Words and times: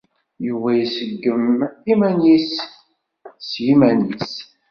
Yuba 0.47 0.69
iseggem 0.83 1.43
iman-is 1.91 2.51
s 3.47 3.49
yiman-is. 3.63 4.31